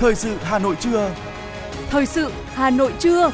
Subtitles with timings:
[0.00, 1.14] Thời sự Hà Nội trưa.
[1.90, 3.30] Thời sự Hà Nội trưa.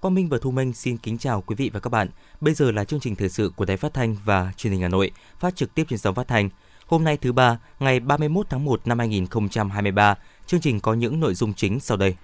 [0.00, 2.08] Quang Minh và Thu Minh xin kính chào quý vị và các bạn.
[2.40, 4.88] Bây giờ là chương trình thời sự của Đài Phát thanh và Truyền hình Hà
[4.88, 5.10] Nội,
[5.40, 6.50] phát trực tiếp trên sóng phát thanh.
[6.86, 10.14] Hôm nay thứ ba, ngày 31 tháng 1 năm 2023,
[10.46, 12.14] chương trình có những nội dung chính sau đây.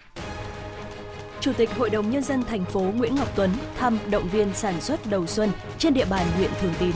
[1.41, 4.81] Chủ tịch Hội đồng Nhân dân thành phố Nguyễn Ngọc Tuấn thăm động viên sản
[4.81, 6.93] xuất đầu xuân trên địa bàn huyện Thường Tín.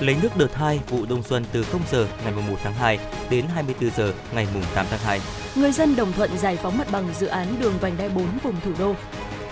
[0.00, 2.98] Lấy nước đợt 2 vụ đông xuân từ 0 giờ ngày 1 tháng 2
[3.30, 5.20] đến 24 giờ ngày 8 tháng 2.
[5.54, 8.60] Người dân đồng thuận giải phóng mặt bằng dự án đường vành đai 4 vùng
[8.64, 8.94] thủ đô.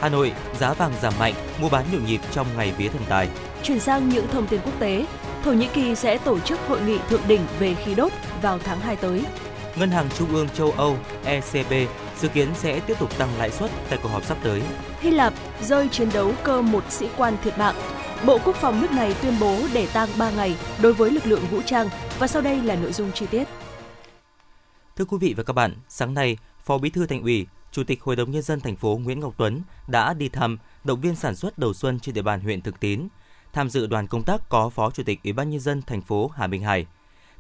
[0.01, 3.29] Hà Nội, giá vàng giảm mạnh, mua bán nhộn nhịp trong ngày vía thần tài.
[3.63, 5.07] Chuyển sang những thông tin quốc tế,
[5.45, 8.13] Thổ Nhĩ Kỳ sẽ tổ chức hội nghị thượng đỉnh về khí đốt
[8.43, 9.25] vào tháng 2 tới.
[9.77, 11.73] Ngân hàng Trung ương châu Âu ECB
[12.21, 14.63] dự kiến sẽ tiếp tục tăng lãi suất tại cuộc họp sắp tới.
[15.01, 17.75] Hy Lạp rơi chiến đấu cơ một sĩ quan thiệt mạng.
[18.27, 21.43] Bộ Quốc phòng nước này tuyên bố để tang 3 ngày đối với lực lượng
[21.51, 21.89] vũ trang
[22.19, 23.45] và sau đây là nội dung chi tiết.
[24.97, 28.03] Thưa quý vị và các bạn, sáng nay, Phó Bí thư Thành ủy, Chủ tịch
[28.03, 31.37] Hội đồng nhân dân thành phố Nguyễn Ngọc Tuấn đã đi thăm động viên sản
[31.37, 33.09] xuất đầu xuân trên địa bàn huyện Thực Tín.
[33.53, 36.31] Tham dự đoàn công tác có Phó Chủ tịch Ủy ban nhân dân thành phố
[36.37, 36.87] Hà Minh Hải.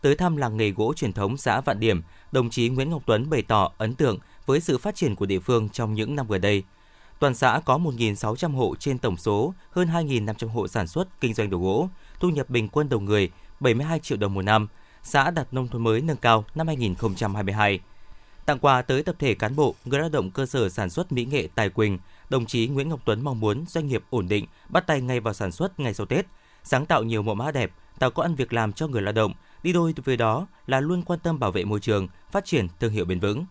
[0.02, 3.30] Tới thăm làng nghề gỗ truyền thống xã Vạn Điểm, đồng chí Nguyễn Ngọc Tuấn
[3.30, 6.40] bày tỏ ấn tượng với sự phát triển của địa phương trong những năm gần
[6.40, 6.62] đây.
[7.18, 11.50] Toàn xã có 1.600 hộ trên tổng số hơn 2.500 hộ sản xuất kinh doanh
[11.50, 11.88] đồ gỗ,
[12.20, 13.30] thu nhập bình quân đầu người
[13.60, 14.68] 72 triệu đồng một năm,
[15.02, 17.80] xã đạt nông thôn mới nâng cao năm 2022.
[18.46, 21.24] Tặng quà tới tập thể cán bộ, người lao động cơ sở sản xuất mỹ
[21.24, 21.98] nghệ Tài Quỳnh,
[22.30, 25.34] đồng chí Nguyễn Ngọc Tuấn mong muốn doanh nghiệp ổn định, bắt tay ngay vào
[25.34, 26.26] sản xuất ngay sau Tết,
[26.64, 29.34] sáng tạo nhiều mẫu mã đẹp, tạo có ăn việc làm cho người lao động,
[29.62, 32.92] đi đôi với đó là luôn quan tâm bảo vệ môi trường, phát triển thương
[32.92, 33.44] hiệu bền vững.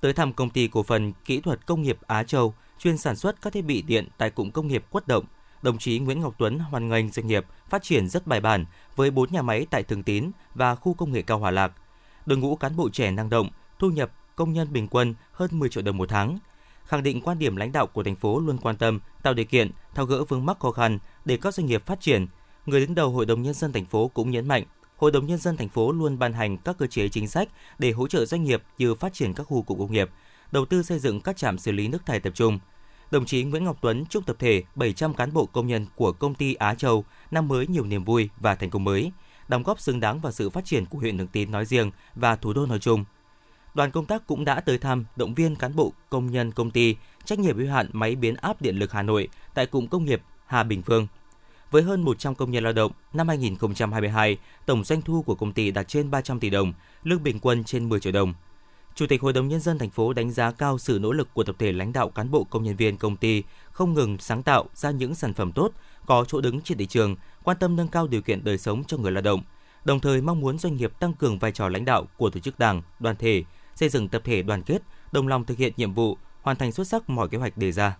[0.00, 3.42] Tới thăm công ty cổ phần kỹ thuật công nghiệp Á Châu, chuyên sản xuất
[3.42, 5.24] các thiết bị điện tại cụm công nghiệp Quất Động,
[5.62, 8.64] đồng chí Nguyễn Ngọc Tuấn hoan nghênh doanh nghiệp phát triển rất bài bản
[8.96, 11.72] với 4 nhà máy tại Thường Tín và khu công nghệ cao Hòa Lạc.
[12.26, 15.68] Đội ngũ cán bộ trẻ năng động, thu nhập công nhân bình quân hơn 10
[15.68, 16.38] triệu đồng một tháng.
[16.84, 19.70] Khẳng định quan điểm lãnh đạo của thành phố luôn quan tâm, tạo điều kiện,
[19.94, 22.26] thao gỡ vướng mắc khó khăn để các doanh nghiệp phát triển.
[22.66, 24.64] Người đứng đầu Hội đồng nhân dân thành phố cũng nhấn mạnh,
[24.96, 27.90] Hội đồng nhân dân thành phố luôn ban hành các cơ chế chính sách để
[27.90, 30.10] hỗ trợ doanh nghiệp như phát triển các khu cụm công nghiệp,
[30.52, 32.58] đầu tư xây dựng các trạm xử lý nước thải tập trung.
[33.10, 36.34] Đồng chí Nguyễn Ngọc Tuấn chúc tập thể 700 cán bộ công nhân của công
[36.34, 39.12] ty Á Châu năm mới nhiều niềm vui và thành công mới,
[39.48, 42.36] đóng góp xứng đáng vào sự phát triển của huyện Thường Tín nói riêng và
[42.36, 43.04] thủ đô nói chung.
[43.74, 46.96] Đoàn công tác cũng đã tới thăm, động viên cán bộ công nhân công ty
[47.24, 50.22] trách nhiệm hữu hạn máy biến áp điện lực Hà Nội tại cụm công nghiệp
[50.46, 51.06] Hà Bình Phương.
[51.70, 55.70] Với hơn 100 công nhân lao động, năm 2022, tổng doanh thu của công ty
[55.70, 56.72] đạt trên 300 tỷ đồng,
[57.04, 58.34] lương bình quân trên 10 triệu đồng.
[58.98, 61.44] Chủ tịch Hội đồng nhân dân thành phố đánh giá cao sự nỗ lực của
[61.44, 63.42] tập thể lãnh đạo cán bộ công nhân viên công ty
[63.72, 65.72] không ngừng sáng tạo ra những sản phẩm tốt,
[66.06, 68.96] có chỗ đứng trên thị trường, quan tâm nâng cao điều kiện đời sống cho
[68.96, 69.42] người lao động,
[69.84, 72.58] đồng thời mong muốn doanh nghiệp tăng cường vai trò lãnh đạo của tổ chức
[72.58, 73.44] đảng, đoàn thể,
[73.74, 74.82] xây dựng tập thể đoàn kết,
[75.12, 77.96] đồng lòng thực hiện nhiệm vụ, hoàn thành xuất sắc mọi kế hoạch đề ra.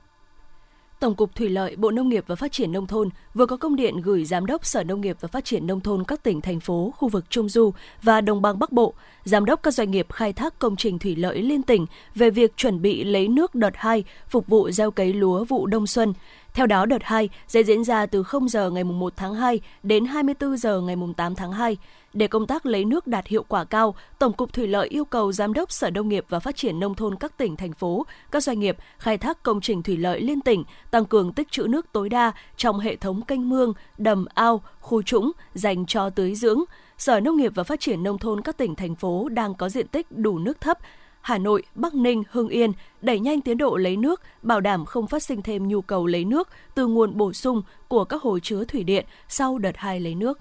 [1.01, 3.77] Tổng cục Thủy lợi, Bộ Nông nghiệp và Phát triển Nông thôn vừa có công
[3.77, 6.61] điện gửi Giám đốc Sở Nông nghiệp và Phát triển Nông thôn các tỉnh, thành
[6.61, 7.73] phố, khu vực Trung Du
[8.03, 8.95] và Đồng bằng Bắc Bộ,
[9.25, 12.57] Giám đốc các doanh nghiệp khai thác công trình thủy lợi liên tỉnh về việc
[12.57, 16.13] chuẩn bị lấy nước đợt 2 phục vụ gieo cấy lúa vụ đông xuân.
[16.55, 20.05] Theo đó, đợt 2 sẽ diễn ra từ 0 giờ ngày 1 tháng 2 đến
[20.05, 21.77] 24 giờ ngày 8 tháng 2.
[22.13, 25.33] Để công tác lấy nước đạt hiệu quả cao, Tổng cục Thủy lợi yêu cầu
[25.33, 28.43] Giám đốc Sở Nông nghiệp và Phát triển Nông thôn các tỉnh, thành phố, các
[28.43, 31.87] doanh nghiệp khai thác công trình thủy lợi liên tỉnh tăng cường tích trữ nước
[31.93, 36.61] tối đa trong hệ thống canh mương, đầm, ao, khu trũng dành cho tưới dưỡng.
[36.99, 39.89] Sở Nông nghiệp và Phát triển Nông thôn các tỉnh, thành phố đang có diện
[39.89, 40.79] tích đủ nước thấp,
[41.21, 45.07] Hà Nội, Bắc Ninh, Hưng Yên đẩy nhanh tiến độ lấy nước, bảo đảm không
[45.07, 48.65] phát sinh thêm nhu cầu lấy nước từ nguồn bổ sung của các hồ chứa
[48.65, 50.39] thủy điện sau đợt 2 lấy nước.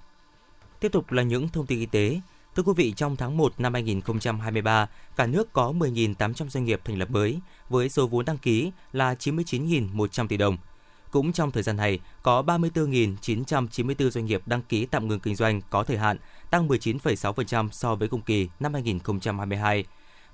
[0.80, 2.20] Tiếp tục là những thông tin y tế.
[2.56, 6.98] Thưa quý vị, trong tháng 1 năm 2023, cả nước có 10.800 doanh nghiệp thành
[6.98, 10.56] lập mới, với số vốn đăng ký là 99.100 tỷ đồng.
[11.10, 15.60] Cũng trong thời gian này, có 34.994 doanh nghiệp đăng ký tạm ngừng kinh doanh
[15.70, 16.16] có thời hạn,
[16.50, 19.84] tăng 19,6% so với cùng kỳ năm 2022.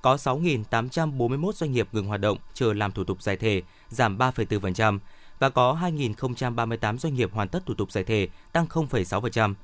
[0.02, 4.98] Có 6.841 doanh nghiệp ngừng hoạt động chờ làm thủ tục giải thể, giảm 3,4%,
[5.38, 9.54] và có 2.038 doanh nghiệp hoàn tất thủ tục giải thể, tăng 0,6%.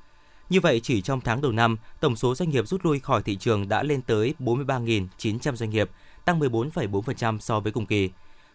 [0.51, 3.35] Như vậy, chỉ trong tháng đầu năm, tổng số doanh nghiệp rút lui khỏi thị
[3.35, 5.89] trường đã lên tới 43.900 doanh nghiệp,
[6.25, 8.09] tăng 14,4% so với cùng kỳ.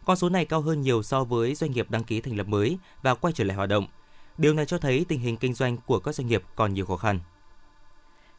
[0.05, 2.79] Con số này cao hơn nhiều so với doanh nghiệp đăng ký thành lập mới
[3.03, 3.87] và quay trở lại hoạt động.
[4.39, 6.97] Điều này cho thấy tình hình kinh doanh của các doanh nghiệp còn nhiều khó
[6.97, 7.21] khăn.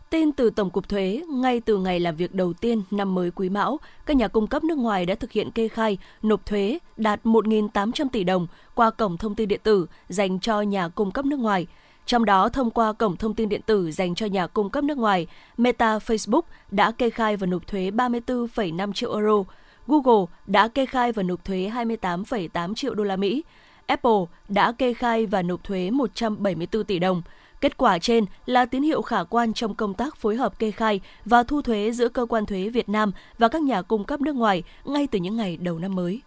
[0.10, 3.50] Tin từ Tổng cục Thuế, ngay từ ngày làm việc đầu tiên năm mới Quý
[3.50, 7.20] Mão, các nhà cung cấp nước ngoài đã thực hiện kê khai, nộp thuế đạt
[7.24, 11.40] 1.800 tỷ đồng qua cổng thông tin điện tử dành cho nhà cung cấp nước
[11.40, 11.68] ngoài–
[12.08, 14.98] trong đó, thông qua cổng thông tin điện tử dành cho nhà cung cấp nước
[14.98, 15.28] ngoài,
[15.58, 19.44] Meta Facebook đã kê khai và nộp thuế 34,5 triệu euro,
[19.88, 23.44] Google đã kê khai và nộp thuế 28,8 triệu đô la Mỹ,
[23.86, 27.22] Apple đã kê khai và nộp thuế 174 tỷ đồng.
[27.62, 31.02] Kết quả trên là tín hiệu khả quan trong công tác phối hợp kê khai
[31.26, 34.36] và thu thuế giữa cơ quan thuế Việt Nam và các nhà cung cấp nước
[34.36, 36.22] ngoài ngay từ những ngày đầu năm mới.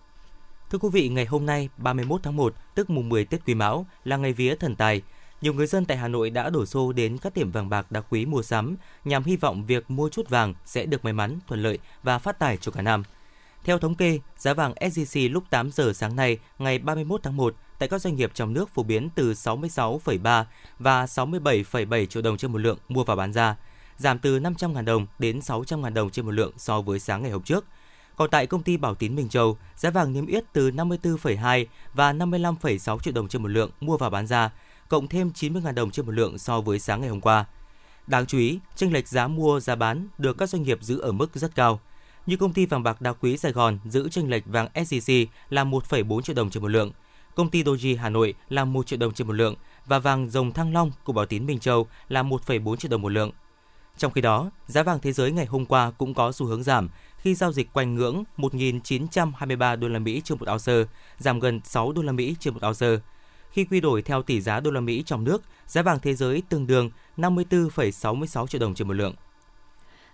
[0.70, 3.86] Thưa quý vị, ngày hôm nay 31 tháng 1, tức mùng 10 Tết Quý Mão,
[4.04, 5.02] là ngày vía thần tài.
[5.40, 8.00] Nhiều người dân tại Hà Nội đã đổ xô đến các tiệm vàng bạc đá
[8.00, 11.62] quý mua sắm nhằm hy vọng việc mua chút vàng sẽ được may mắn, thuận
[11.62, 13.02] lợi và phát tài cho cả năm.
[13.64, 17.54] Theo thống kê, giá vàng SJC lúc 8 giờ sáng nay, ngày 31 tháng 1,
[17.78, 20.44] tại các doanh nghiệp trong nước phổ biến từ 66,3
[20.78, 23.56] và 67,7 triệu đồng trên một lượng mua và bán ra,
[23.96, 27.42] giảm từ 500.000 đồng đến 600.000 đồng trên một lượng so với sáng ngày hôm
[27.42, 27.64] trước.
[28.16, 31.64] Còn tại công ty Bảo Tín Minh Châu, giá vàng niêm yết từ 54,2
[31.94, 34.50] và 55,6 triệu đồng trên một lượng mua và bán ra,
[34.90, 37.44] cộng thêm 90.000 đồng trên một lượng so với sáng ngày hôm qua.
[38.06, 41.12] Đáng chú ý, chênh lệch giá mua giá bán được các doanh nghiệp giữ ở
[41.12, 41.80] mức rất cao.
[42.26, 45.64] Như công ty vàng bạc đá quý Sài Gòn giữ chênh lệch vàng SJC là
[45.64, 46.92] 1,4 triệu đồng trên một lượng,
[47.34, 49.54] công ty Doji Hà Nội là 1 triệu đồng trên một lượng
[49.86, 53.12] và vàng dòng Thăng Long của Bảo Tín Minh Châu là 1,4 triệu đồng một
[53.12, 53.30] lượng.
[53.98, 56.88] Trong khi đó, giá vàng thế giới ngày hôm qua cũng có xu hướng giảm
[57.18, 61.92] khi giao dịch quanh ngưỡng 1.923 đô la Mỹ trên một ounce, giảm gần 6
[61.92, 63.02] đô la Mỹ trên một ounce.
[63.50, 66.42] Khi quy đổi theo tỷ giá đô la Mỹ trong nước, giá vàng thế giới
[66.48, 69.14] tương đương 54,66 triệu đồng trên một lượng.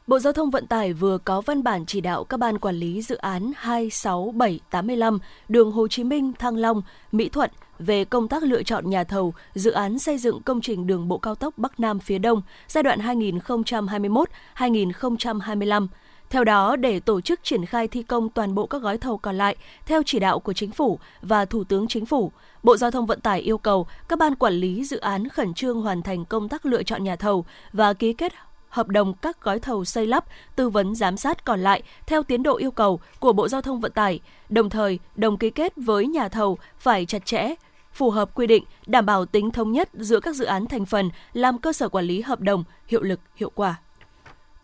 [0.07, 3.03] Bộ Giao thông Vận tải vừa có văn bản chỉ đạo các ban quản lý
[3.03, 5.19] dự án 26785
[5.49, 9.35] đường Hồ Chí Minh Thăng Long, Mỹ Thuận về công tác lựa chọn nhà thầu
[9.55, 12.83] dự án xây dựng công trình đường bộ cao tốc Bắc Nam phía Đông giai
[12.83, 15.87] đoạn 2021-2025.
[16.31, 19.37] Theo đó, để tổ chức triển khai thi công toàn bộ các gói thầu còn
[19.37, 19.57] lại
[19.87, 22.33] theo chỉ đạo của Chính phủ và Thủ tướng Chính phủ,
[22.63, 25.83] Bộ Giao thông Vận tải yêu cầu các ban quản lý dự án khẩn trương
[25.83, 28.33] hoàn thành công tác lựa chọn nhà thầu và ký kết
[28.69, 30.25] hợp đồng các gói thầu xây lắp,
[30.57, 33.81] tư vấn giám sát còn lại theo tiến độ yêu cầu của Bộ Giao thông
[33.81, 37.55] Vận tải, đồng thời đồng ký kết với nhà thầu phải chặt chẽ,
[37.93, 41.11] phù hợp quy định, đảm bảo tính thống nhất giữa các dự án thành phần
[41.33, 43.77] làm cơ sở quản lý hợp đồng, hiệu lực, hiệu quả.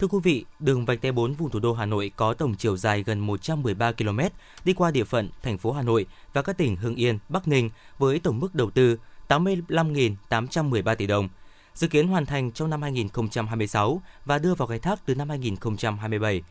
[0.02, 2.76] Thưa quý vị, đường vành đai 4 vùng thủ đô Hà Nội có tổng chiều
[2.76, 4.20] dài gần 113 km,
[4.64, 7.70] đi qua địa phận thành phố Hà Nội và các tỉnh Hưng Yên, Bắc Ninh
[7.98, 8.96] với tổng mức đầu tư
[9.28, 11.28] 85.813 tỷ đồng–
[11.74, 16.42] dự kiến hoàn thành trong năm 2026 và đưa vào khai thác từ năm 2027.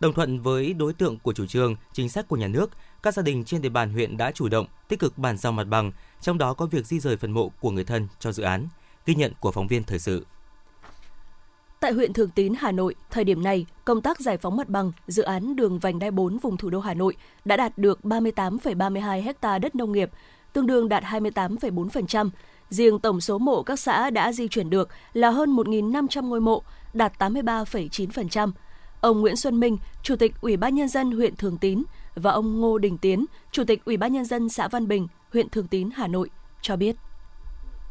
[0.00, 2.70] Đồng thuận với đối tượng của chủ trương, chính sách của nhà nước,
[3.02, 5.64] các gia đình trên địa bàn huyện đã chủ động, tích cực bàn giao mặt
[5.64, 8.68] bằng, trong đó có việc di rời phần mộ của người thân cho dự án.
[9.06, 10.26] Ghi nhận của phóng viên thời sự.
[11.86, 14.92] Tại huyện Thường Tín, Hà Nội, thời điểm này, công tác giải phóng mặt bằng
[15.06, 19.32] dự án đường vành đai 4 vùng thủ đô Hà Nội đã đạt được 38,32
[19.42, 20.10] ha đất nông nghiệp,
[20.52, 22.30] tương đương đạt 28,4%,
[22.68, 26.62] Riêng tổng số mộ các xã đã di chuyển được là hơn 1.500 ngôi mộ,
[26.94, 28.52] đạt 83,9%.
[29.00, 31.82] Ông Nguyễn Xuân Minh, Chủ tịch Ủy ban Nhân dân huyện Thường Tín
[32.14, 35.48] và ông Ngô Đình Tiến, Chủ tịch Ủy ban Nhân dân xã Văn Bình, huyện
[35.48, 36.30] Thường Tín, Hà Nội
[36.62, 36.96] cho biết.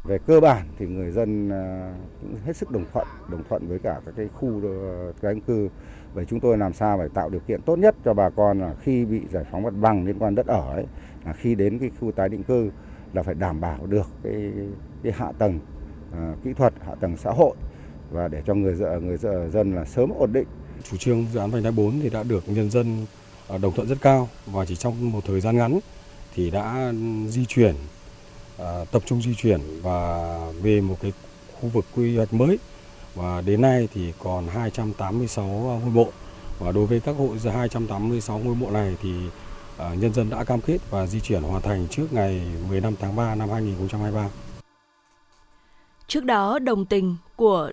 [0.05, 3.79] Về cơ bản thì người dân à, cũng hết sức đồng thuận, đồng thuận với
[3.79, 5.69] cả các cái khu ờ, tái định cư.
[6.13, 8.73] Vậy chúng tôi làm sao phải tạo điều kiện tốt nhất cho bà con là
[8.81, 10.85] khi bị giải phóng mặt bằng liên quan đất ở ấy,
[11.25, 12.71] là khi đến cái khu tái định cư
[13.13, 14.51] là phải đảm bảo được cái,
[15.03, 15.59] cái hạ tầng
[16.13, 17.55] à, kỹ thuật, hạ tầng xã hội
[18.12, 19.17] và để cho người dân, người
[19.51, 20.47] dân là sớm ổn định.
[20.83, 23.05] Chủ trương dự án vành đai 4 thì đã được nhân dân
[23.50, 25.79] à, đồng thuận rất cao và chỉ trong một thời gian ngắn
[26.35, 27.75] thì đã ừ, di chuyển
[28.59, 31.13] à, tập trung di chuyển và về một cái
[31.62, 32.59] khu vực quy hoạch mới
[33.15, 36.07] và đến nay thì còn 286 à, ngôi mộ
[36.59, 39.09] và đối với các hộ 286 ngôi mộ này thì
[39.77, 43.15] À, nhân dân đã cam kết và di chuyển hoàn thành trước ngày 15 tháng
[43.15, 44.29] 3 năm 2023.
[46.07, 47.71] Trước đó, đồng tình của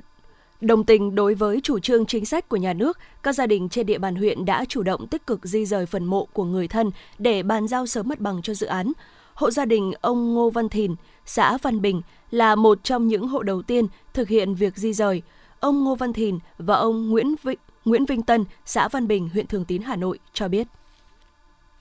[0.61, 3.87] Đồng tình đối với chủ trương chính sách của nhà nước, các gia đình trên
[3.87, 6.91] địa bàn huyện đã chủ động tích cực di rời phần mộ của người thân
[7.19, 8.93] để bàn giao sớm mặt bằng cho dự án.
[9.43, 10.95] Hộ gia đình ông Ngô Văn Thìn,
[11.25, 15.23] xã Văn Bình là một trong những hộ đầu tiên thực hiện việc di rời.
[15.61, 19.47] Ông Ngô Văn Thìn và ông Nguyễn Vinh, Nguyễn Vinh Tân, xã Văn Bình, huyện
[19.47, 20.67] Thường Tín, Hà Nội cho biết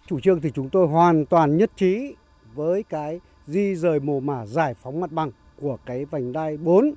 [0.07, 2.15] chủ trương thì chúng tôi hoàn toàn nhất trí
[2.53, 6.93] với cái di rời mồ mả giải phóng mặt bằng của cái vành đai 4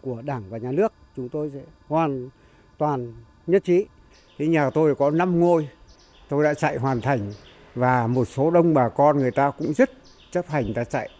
[0.00, 0.92] của Đảng và Nhà nước.
[1.16, 2.28] Chúng tôi sẽ hoàn
[2.78, 3.12] toàn
[3.46, 3.86] nhất trí.
[4.38, 5.68] Cái nhà tôi có 5 ngôi,
[6.28, 7.32] tôi đã chạy hoàn thành
[7.74, 9.90] và một số đông bà con người ta cũng rất
[10.30, 11.10] chấp hành ta chạy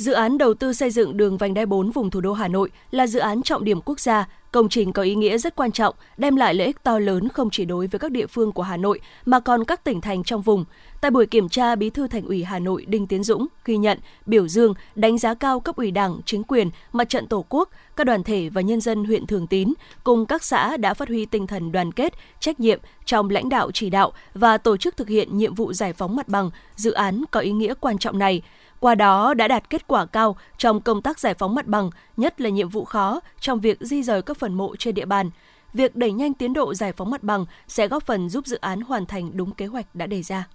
[0.00, 2.70] Dự án đầu tư xây dựng đường vành đai 4 vùng thủ đô Hà Nội
[2.90, 5.94] là dự án trọng điểm quốc gia, công trình có ý nghĩa rất quan trọng,
[6.16, 8.76] đem lại lợi ích to lớn không chỉ đối với các địa phương của Hà
[8.76, 10.64] Nội mà còn các tỉnh thành trong vùng.
[11.00, 13.98] Tại buổi kiểm tra, Bí thư Thành ủy Hà Nội Đinh Tiến Dũng ghi nhận,
[14.26, 18.04] biểu dương, đánh giá cao cấp ủy Đảng, chính quyền, mặt trận Tổ quốc, các
[18.04, 19.72] đoàn thể và nhân dân huyện Thường Tín
[20.04, 23.70] cùng các xã đã phát huy tinh thần đoàn kết, trách nhiệm trong lãnh đạo
[23.74, 27.24] chỉ đạo và tổ chức thực hiện nhiệm vụ giải phóng mặt bằng dự án
[27.30, 28.42] có ý nghĩa quan trọng này
[28.80, 32.40] qua đó đã đạt kết quả cao trong công tác giải phóng mặt bằng, nhất
[32.40, 35.30] là nhiệm vụ khó trong việc di rời các phần mộ trên địa bàn.
[35.74, 38.80] Việc đẩy nhanh tiến độ giải phóng mặt bằng sẽ góp phần giúp dự án
[38.80, 40.48] hoàn thành đúng kế hoạch đã đề ra.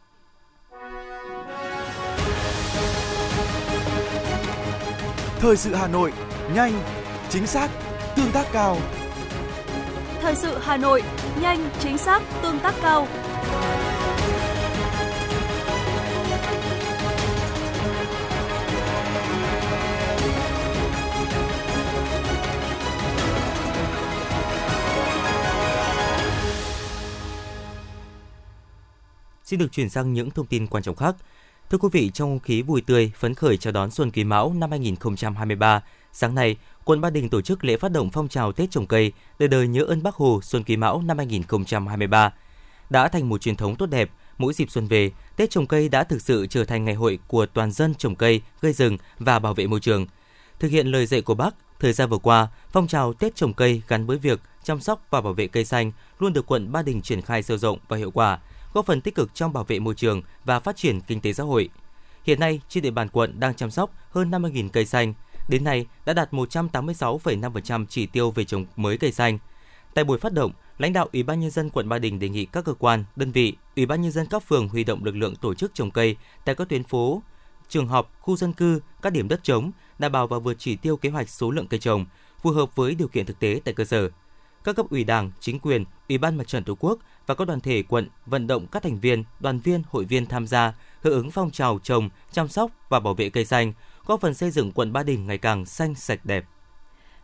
[5.39, 6.13] Thời sự Hà Nội,
[6.54, 6.74] nhanh,
[7.30, 7.70] chính xác,
[8.15, 8.77] tương tác cao.
[10.22, 11.04] Thời sự Hà Nội,
[11.42, 13.08] nhanh, chính xác, tương tác cao.
[29.44, 31.15] Xin được chuyển sang những thông tin quan trọng khác.
[31.69, 34.53] Thưa quý vị, trong không khí vui tươi, phấn khởi chào đón Xuân Quý Mão
[34.53, 38.72] năm 2023, sáng nay, quận Ba Đình tổ chức lễ phát động phong trào Tết
[38.72, 42.34] trồng cây, đời đời nhớ ơn Bác Hồ Xuân Quý Mão năm 2023.
[42.89, 46.03] Đã thành một truyền thống tốt đẹp, mỗi dịp xuân về, Tết trồng cây đã
[46.03, 49.53] thực sự trở thành ngày hội của toàn dân trồng cây, gây rừng và bảo
[49.53, 50.05] vệ môi trường.
[50.60, 53.81] Thực hiện lời dạy của Bác, thời gian vừa qua, phong trào Tết trồng cây
[53.88, 57.01] gắn với việc chăm sóc và bảo vệ cây xanh luôn được quận Ba Đình
[57.01, 58.39] triển khai sâu rộng và hiệu quả–
[58.75, 61.44] góp phần tích cực trong bảo vệ môi trường và phát triển kinh tế xã
[61.44, 61.70] hội.
[62.24, 65.13] Hiện nay, trên địa bàn quận đang chăm sóc hơn 50.000 cây xanh,
[65.50, 69.38] đến nay đã đạt 186,5% chỉ tiêu về trồng mới cây xanh.
[69.94, 72.46] Tại buổi phát động, lãnh đạo Ủy ban nhân dân quận Ba Đình đề nghị
[72.46, 75.36] các cơ quan, đơn vị, Ủy ban nhân dân các phường huy động lực lượng
[75.36, 76.15] tổ chức trồng cây
[76.46, 77.22] tại các tuyến phố,
[77.70, 80.98] trường học, khu dân cư, các điểm đất trống, đảm bảo và vượt chỉ tiêu
[80.98, 82.05] kế hoạch số lượng cây trồng,
[82.41, 84.10] phù hợp với điều kiện thực tế tại cơ sở.
[84.65, 87.60] Các cấp ủy Đảng, chính quyền, Ủy ban Mặt trận Tổ quốc và các đoàn
[87.60, 91.31] thể quận vận động các thành viên, đoàn viên, hội viên tham gia hưởng ứng
[91.31, 93.74] phong trào trồng, chăm sóc và bảo vệ cây xanh,
[94.05, 96.45] góp phần xây dựng quận Ba Đình ngày càng xanh sạch đẹp.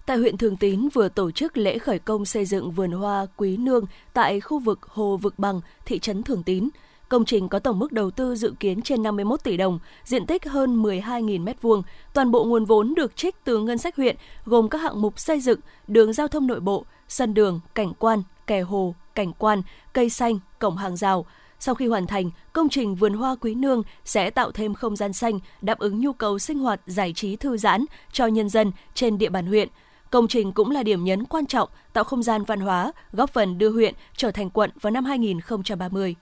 [0.05, 3.57] Tại huyện Thường Tín vừa tổ chức lễ khởi công xây dựng vườn hoa Quý
[3.57, 6.69] Nương tại khu vực Hồ Vực Bằng, thị trấn Thường Tín.
[7.11, 10.45] Công trình có tổng mức đầu tư dự kiến trên 51 tỷ đồng, diện tích
[10.45, 11.81] hơn 12.000 m2.
[12.13, 14.15] Toàn bộ nguồn vốn được trích từ ngân sách huyện,
[14.45, 18.23] gồm các hạng mục xây dựng, đường giao thông nội bộ, sân đường, cảnh quan,
[18.47, 19.61] kè hồ, cảnh quan,
[19.93, 21.25] cây xanh, cổng hàng rào.
[21.59, 25.13] Sau khi hoàn thành, công trình vườn hoa Quý Nương sẽ tạo thêm không gian
[25.13, 29.17] xanh đáp ứng nhu cầu sinh hoạt giải trí thư giãn cho nhân dân trên
[29.17, 29.67] địa bàn huyện.
[30.09, 33.57] Công trình cũng là điểm nhấn quan trọng tạo không gian văn hóa, góp phần
[33.57, 36.15] đưa huyện trở thành quận vào năm 2030.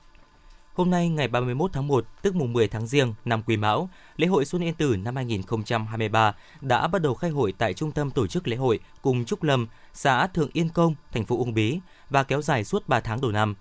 [0.79, 4.27] Hôm nay ngày 31 tháng 1, tức mùng 10 tháng Giêng năm Quý Mão, lễ
[4.27, 8.27] hội Xuân Yên Tử năm 2023 đã bắt đầu khai hội tại trung tâm tổ
[8.27, 12.23] chức lễ hội cùng Trúc Lâm, xã Thượng Yên Công, thành phố Uông Bí và
[12.23, 13.55] kéo dài suốt 3 tháng đầu năm.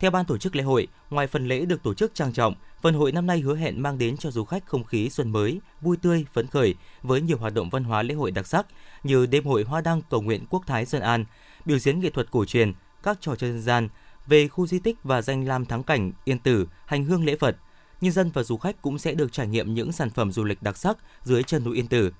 [0.00, 2.94] Theo ban tổ chức lễ hội, ngoài phần lễ được tổ chức trang trọng, phần
[2.94, 5.96] hội năm nay hứa hẹn mang đến cho du khách không khí xuân mới, vui
[5.96, 8.66] tươi, phấn khởi với nhiều hoạt động văn hóa lễ hội đặc sắc
[9.02, 11.24] như đêm hội hoa đăng cầu nguyện quốc thái dân an,
[11.64, 12.72] biểu diễn nghệ thuật cổ truyền,
[13.02, 13.88] các trò chơi dân gian,
[14.28, 17.56] về khu di tích và danh lam thắng cảnh Yên Tử, hành hương lễ Phật.
[18.00, 20.62] Nhân dân và du khách cũng sẽ được trải nghiệm những sản phẩm du lịch
[20.62, 22.12] đặc sắc dưới chân núi Yên Tử.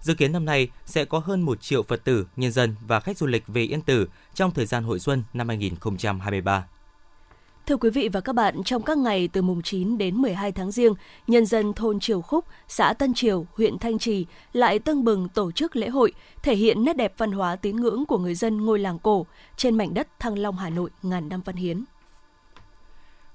[0.00, 3.18] Dự kiến năm nay sẽ có hơn 1 triệu Phật tử, nhân dân và khách
[3.18, 6.66] du lịch về Yên Tử trong thời gian hội xuân năm 2023.
[7.72, 10.70] Thưa quý vị và các bạn, trong các ngày từ mùng 9 đến 12 tháng
[10.70, 10.94] riêng,
[11.26, 15.52] nhân dân thôn Triều Khúc, xã Tân Triều, huyện Thanh Trì lại tưng bừng tổ
[15.52, 16.12] chức lễ hội,
[16.42, 19.26] thể hiện nét đẹp văn hóa tín ngưỡng của người dân ngôi làng cổ
[19.56, 21.84] trên mảnh đất Thăng Long, Hà Nội ngàn năm văn hiến.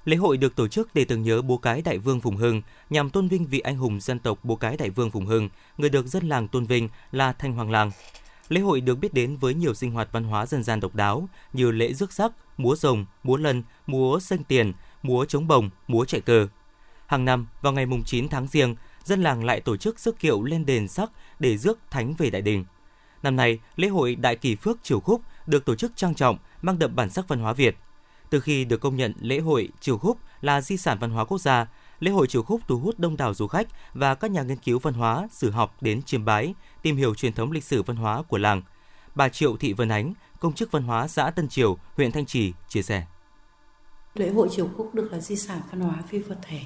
[0.06, 3.10] Lễ hội được tổ chức để tưởng nhớ bố cái Đại Vương Phùng Hưng, nhằm
[3.10, 6.08] tôn vinh vị anh hùng dân tộc bố cái Đại Vương Phùng Hưng, người được
[6.08, 7.92] dân làng tôn vinh là Thanh Hoàng Làng.
[8.50, 11.30] Lễ hội được biết đến với nhiều sinh hoạt văn hóa dân gian độc đáo
[11.54, 14.74] như lễ rước sắc, múa rồng, múa lân, múa xanh tiền,
[15.04, 16.48] múa trống bồng, múa chạy cờ.
[17.08, 20.44] Hàng năm, vào ngày mùng 9 tháng riêng, dân làng lại tổ chức rước kiệu
[20.44, 22.66] lên đền sắc để rước thánh về đại đình.
[23.24, 26.80] Năm nay, lễ hội Đại Kỳ Phước Triều Khúc được tổ chức trang trọng, mang
[26.80, 27.76] đậm bản sắc văn hóa Việt.
[28.30, 31.38] Từ khi được công nhận lễ hội Triều Khúc là di sản văn hóa quốc
[31.38, 31.68] gia,
[32.00, 34.80] lễ hội Triều Khúc thu hút đông đảo du khách và các nhà nghiên cứu
[34.80, 38.22] văn hóa, sử học đến chiêm bái, tìm hiểu truyền thống lịch sử văn hóa
[38.22, 38.62] của làng.
[39.16, 42.54] Bà Triệu Thị Vân Ánh, công chức văn hóa xã Tân Triều, huyện Thanh Trì
[42.68, 43.06] chia sẻ.
[44.16, 46.60] Lễ hội Triều Khúc được là di sản văn hóa phi vật thể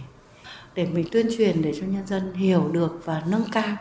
[0.76, 3.78] để mình tuyên truyền để cho nhân dân hiểu được và nâng cao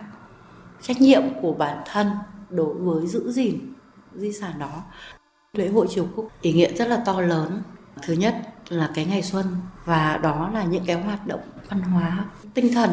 [0.83, 2.11] trách nhiệm của bản thân
[2.51, 3.73] đối với giữ gìn
[4.15, 4.83] di sản đó.
[5.53, 7.63] Lễ hội Triều Khúc ý nghĩa rất là to lớn.
[8.03, 9.47] Thứ nhất là cái ngày xuân
[9.85, 12.25] và đó là những cái hoạt động văn hóa
[12.55, 12.91] tinh thần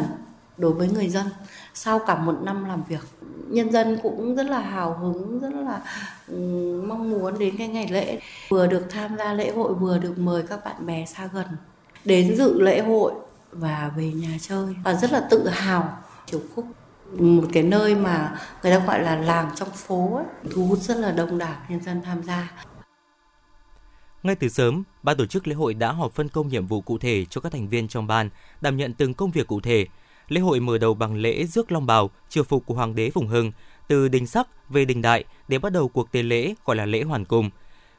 [0.58, 1.28] đối với người dân
[1.74, 3.02] sau cả một năm làm việc.
[3.48, 5.82] Nhân dân cũng rất là hào hứng rất là
[6.88, 8.20] mong muốn đến cái ngày lễ.
[8.50, 11.46] Vừa được tham gia lễ hội vừa được mời các bạn bè xa gần
[12.06, 13.14] đến dự lễ hội
[13.52, 14.76] và về nhà chơi.
[14.84, 16.66] Và rất là tự hào Triều Khúc
[17.20, 20.98] một cái nơi mà người ta gọi là làng trong phố ấy, thu hút rất
[20.98, 22.52] là đông đảo nhân dân tham gia.
[24.28, 26.98] Ngay từ sớm, ban tổ chức lễ hội đã họp phân công nhiệm vụ cụ
[26.98, 28.30] thể cho các thành viên trong ban,
[28.62, 29.86] đảm nhận từng công việc cụ thể.
[30.28, 33.28] Lễ hội mở đầu bằng lễ rước long bào, triều phục của hoàng đế Phùng
[33.28, 33.52] Hưng,
[33.88, 37.04] từ đình sắc về đình đại để bắt đầu cuộc tế lễ gọi là lễ
[37.04, 37.50] hoàn cung.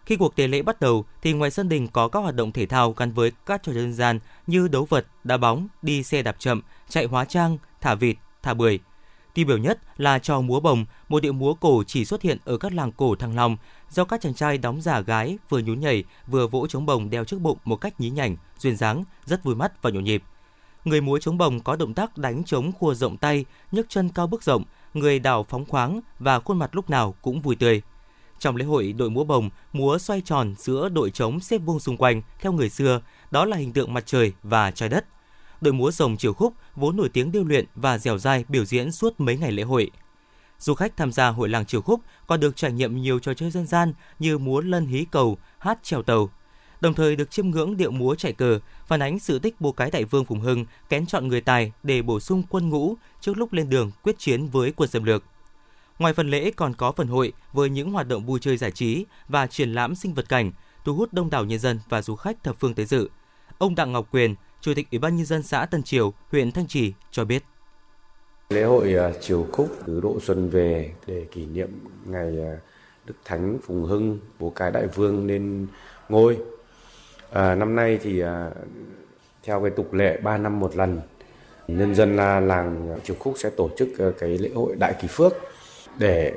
[0.07, 2.67] Khi cuộc tế lễ bắt đầu thì ngoài sân đình có các hoạt động thể
[2.67, 6.23] thao gắn với các trò chơi dân gian như đấu vật, đá bóng, đi xe
[6.23, 8.79] đạp chậm, chạy hóa trang, thả vịt, thả bưởi.
[9.35, 12.57] Tiêu biểu nhất là trò múa bồng, một điệu múa cổ chỉ xuất hiện ở
[12.57, 13.57] các làng cổ Thăng Long,
[13.91, 17.25] do các chàng trai đóng giả gái vừa nhún nhảy vừa vỗ trống bồng đeo
[17.25, 20.23] trước bụng một cách nhí nhảnh, duyên dáng, rất vui mắt và nhộn nhịp.
[20.85, 24.27] Người múa trống bồng có động tác đánh trống khua rộng tay, nhấc chân cao
[24.27, 24.65] bước rộng,
[24.95, 27.83] người đảo phóng khoáng và khuôn mặt lúc nào cũng vui tươi.
[28.39, 31.97] Trong lễ hội, đội múa bồng, múa xoay tròn giữa đội trống xếp vuông xung
[31.97, 35.07] quanh theo người xưa, đó là hình tượng mặt trời và trái đất.
[35.61, 38.93] Đội múa rồng chiều khúc vốn nổi tiếng điêu luyện và dẻo dai biểu diễn
[38.93, 39.91] suốt mấy ngày lễ hội.
[40.59, 43.51] Du khách tham gia hội làng chiều khúc còn được trải nghiệm nhiều trò chơi
[43.51, 46.31] dân gian như múa lân hí cầu, hát trèo tàu.
[46.81, 49.91] Đồng thời được chiêm ngưỡng điệu múa chạy cờ, phản ánh sự tích bố cái
[49.91, 53.53] đại vương Phùng Hưng kén chọn người tài để bổ sung quân ngũ trước lúc
[53.53, 55.25] lên đường quyết chiến với quân xâm lược.
[55.99, 59.05] Ngoài phần lễ còn có phần hội với những hoạt động vui chơi giải trí
[59.29, 60.53] và triển lãm sinh vật cảnh,
[60.85, 63.11] thu hút đông đảo nhân dân và du khách thập phương tới dự.
[63.59, 66.67] Ông Đặng Ngọc Quyền, Chủ tịch Ủy ban nhân dân xã Tân Triều, huyện Thanh
[66.67, 67.45] Trì cho biết.
[68.55, 71.69] Lễ hội à, Triều Khúc từ độ xuân về để kỷ niệm
[72.07, 72.57] ngày à,
[73.07, 75.67] Đức Thánh Phùng Hưng, bố cái đại vương lên
[76.09, 76.39] ngôi.
[77.31, 78.51] À, năm nay thì à,
[79.43, 81.01] theo cái tục lệ 3 năm một lần,
[81.69, 83.89] nhân dân làng à, Triều Khúc sẽ tổ chức
[84.19, 85.33] cái lễ hội Đại Kỳ Phước
[85.99, 86.35] để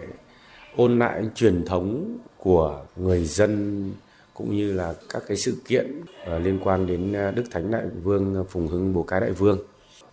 [0.76, 3.92] ôn lại truyền thống của người dân
[4.34, 6.02] cũng như là các cái sự kiện
[6.40, 9.60] liên quan đến Đức Thánh Đại Vương Phùng Hưng Bố Cái Đại Vương.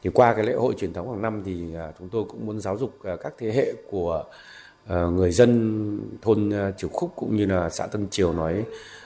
[0.03, 2.61] Thì qua cái lễ hội truyền thống hàng năm thì à, chúng tôi cũng muốn
[2.61, 4.25] giáo dục à, các thế hệ của
[4.87, 8.65] à, người dân thôn Triều Khúc cũng như là xã Tân Triều nói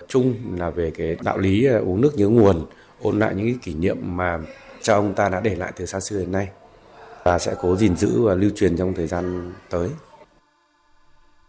[0.09, 2.66] chung là về cái đạo lý uống nước nhớ nguồn,
[3.03, 4.38] ôn lại những cái kỷ niệm mà
[4.83, 6.49] cha ông ta đã để lại từ xa xưa đến nay
[7.25, 9.88] và sẽ cố gìn giữ và lưu truyền trong thời gian tới.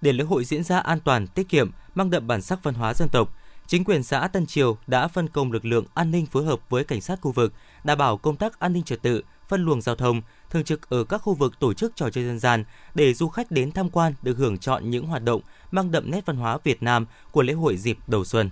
[0.01, 2.93] Để lễ hội diễn ra an toàn, tiết kiệm, mang đậm bản sắc văn hóa
[2.93, 3.29] dân tộc,
[3.67, 6.83] chính quyền xã Tân Triều đã phân công lực lượng an ninh phối hợp với
[6.83, 9.95] cảnh sát khu vực, đảm bảo công tác an ninh trật tự, phân luồng giao
[9.95, 12.63] thông, thường trực ở các khu vực tổ chức trò chơi dân gian
[12.95, 16.25] để du khách đến tham quan được hưởng chọn những hoạt động mang đậm nét
[16.25, 18.49] văn hóa Việt Nam của lễ hội dịp đầu xuân.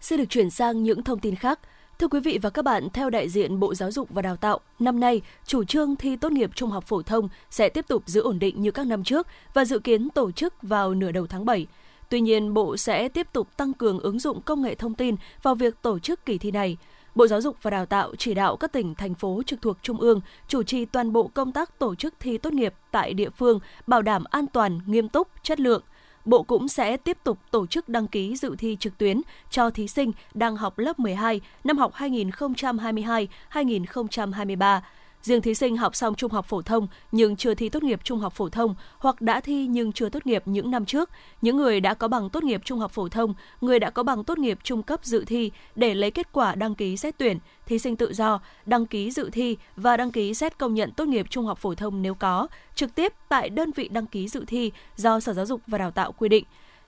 [0.00, 1.60] Xin được chuyển sang những thông tin khác.
[1.98, 4.60] Thưa quý vị và các bạn, theo đại diện Bộ Giáo dục và Đào tạo,
[4.78, 8.20] năm nay, chủ trương thi tốt nghiệp trung học phổ thông sẽ tiếp tục giữ
[8.20, 11.44] ổn định như các năm trước và dự kiến tổ chức vào nửa đầu tháng
[11.44, 11.66] 7.
[12.10, 15.54] Tuy nhiên, Bộ sẽ tiếp tục tăng cường ứng dụng công nghệ thông tin vào
[15.54, 16.76] việc tổ chức kỳ thi này.
[17.14, 20.00] Bộ Giáo dục và Đào tạo chỉ đạo các tỉnh, thành phố trực thuộc Trung
[20.00, 23.60] ương chủ trì toàn bộ công tác tổ chức thi tốt nghiệp tại địa phương,
[23.86, 25.82] bảo đảm an toàn, nghiêm túc, chất lượng–
[26.24, 29.20] Bộ cũng sẽ tiếp tục tổ chức đăng ký dự thi trực tuyến
[29.50, 34.80] cho thí sinh đang học lớp 12 năm học 2022-2023
[35.22, 38.18] Riêng thí sinh học xong trung học phổ thông nhưng chưa thi tốt nghiệp trung
[38.18, 41.10] học phổ thông hoặc đã thi nhưng chưa tốt nghiệp những năm trước,
[41.42, 44.24] những người đã có bằng tốt nghiệp trung học phổ thông, người đã có bằng
[44.24, 47.78] tốt nghiệp trung cấp dự thi để lấy kết quả đăng ký xét tuyển, thí
[47.78, 51.26] sinh tự do, đăng ký dự thi và đăng ký xét công nhận tốt nghiệp
[51.30, 54.72] trung học phổ thông nếu có, trực tiếp tại đơn vị đăng ký dự thi
[54.96, 56.44] do Sở Giáo dục và Đào tạo quy định.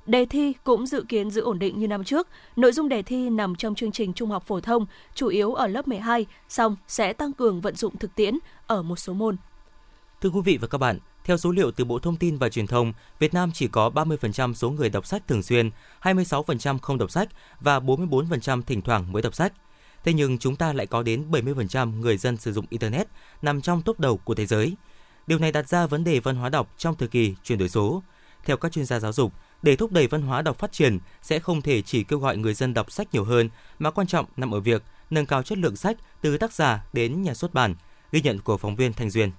[0.06, 2.28] Đề thi cũng dự kiến giữ ổn định như năm trước.
[2.56, 5.66] Nội dung đề thi nằm trong chương trình trung học phổ thông, chủ yếu ở
[5.66, 9.36] lớp 12, song sẽ tăng cường vận dụng thực tiễn ở một số môn.
[10.20, 12.66] Thưa quý vị và các bạn, theo số liệu từ Bộ Thông tin và Truyền
[12.66, 15.70] thông, Việt Nam chỉ có 30% số người đọc sách thường xuyên,
[16.02, 17.28] 26% không đọc sách
[17.60, 19.52] và 44% thỉnh thoảng mới đọc sách.
[20.04, 23.06] Thế nhưng chúng ta lại có đến 70% người dân sử dụng Internet
[23.42, 24.76] nằm trong top đầu của thế giới.
[25.26, 28.02] Điều này đặt ra vấn đề văn hóa đọc trong thời kỳ chuyển đổi số.
[28.44, 31.38] Theo các chuyên gia giáo dục, để thúc đẩy văn hóa đọc phát triển sẽ
[31.38, 34.54] không thể chỉ kêu gọi người dân đọc sách nhiều hơn, mà quan trọng nằm
[34.54, 37.74] ở việc nâng cao chất lượng sách từ tác giả đến nhà xuất bản,
[38.12, 39.30] ghi nhận của phóng viên Thanh Duyên.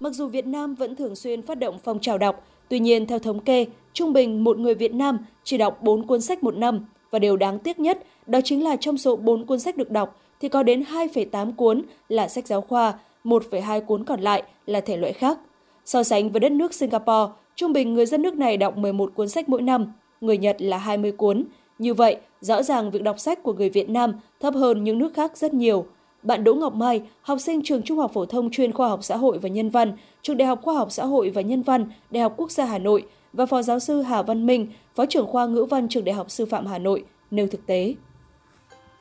[0.00, 3.18] Mặc dù Việt Nam vẫn thường xuyên phát động phong trào đọc, tuy nhiên theo
[3.18, 6.86] thống kê, trung bình một người Việt Nam chỉ đọc 4 cuốn sách một năm
[7.10, 10.20] và điều đáng tiếc nhất đó chính là trong số 4 cuốn sách được đọc
[10.40, 12.94] thì có đến 2,8 cuốn là sách giáo khoa,
[13.24, 15.38] 1,2 cuốn còn lại là thể loại khác.
[15.84, 19.28] So sánh với đất nước Singapore, Trung bình người dân nước này đọc 11 cuốn
[19.28, 21.44] sách mỗi năm, người Nhật là 20 cuốn,
[21.78, 25.14] Như vậy, rõ ràng việc đọc sách của người Việt Nam thấp hơn những nước
[25.14, 25.86] khác rất nhiều.
[26.22, 29.16] Bạn Đỗ Ngọc Mai, học sinh trường Trung học phổ thông chuyên khoa học xã
[29.16, 32.22] hội và nhân văn, trường Đại học Khoa học xã hội và nhân văn, Đại
[32.22, 35.46] học Quốc gia Hà Nội và phó giáo sư Hà Văn Minh, phó trưởng khoa
[35.46, 37.94] ngữ văn trường Đại học Sư phạm Hà Nội nêu thực tế.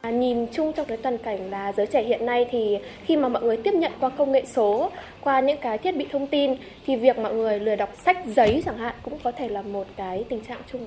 [0.02, 3.28] À, nhìn chung trong cái toàn cảnh là giới trẻ hiện nay thì khi mà
[3.28, 6.56] mọi người tiếp nhận qua công nghệ số, qua những cái thiết bị thông tin
[6.86, 9.88] thì việc mọi người lười đọc sách giấy chẳng hạn cũng có thể là một
[9.98, 10.86] cái tình trạng chung.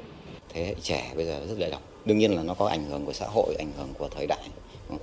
[0.49, 1.83] Thế hệ trẻ bây giờ rất lười đọc.
[2.05, 4.43] Đương nhiên là nó có ảnh hưởng của xã hội, ảnh hưởng của thời đại,
[4.91, 4.97] ừ,